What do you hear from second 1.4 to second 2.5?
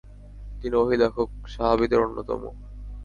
সাহাবিদের অন্যতম।